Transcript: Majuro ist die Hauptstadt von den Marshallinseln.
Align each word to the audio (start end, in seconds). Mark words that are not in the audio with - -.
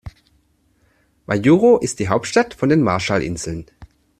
Majuro 1.27 1.77
ist 1.77 1.99
die 1.99 2.09
Hauptstadt 2.09 2.55
von 2.55 2.69
den 2.69 2.81
Marshallinseln. 2.81 3.67